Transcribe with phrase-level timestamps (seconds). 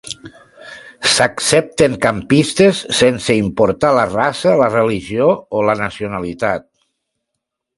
[1.15, 6.67] S'accepten campistes sense importar la raça, la religió o la nacionalitat.